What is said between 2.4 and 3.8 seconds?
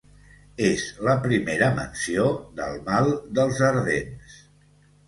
del mal dels